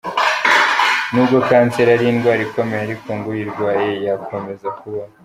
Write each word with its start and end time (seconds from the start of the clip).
Nubwo 1.11 1.37
Kanseri 1.47 1.89
ari 1.95 2.05
indwara 2.11 2.41
ikomeye 2.47 2.81
ariko 2.83 3.07
ngo 3.17 3.27
uyirwaye 3.31 3.89
yakomeza 4.07 4.67
kubaho. 4.79 5.13